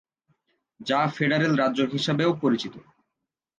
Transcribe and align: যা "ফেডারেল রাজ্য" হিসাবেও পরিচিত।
যা 0.79 0.99
"ফেডারেল 1.07 1.53
রাজ্য" 1.55 1.79
হিসাবেও 1.93 2.31
পরিচিত। 2.41 2.73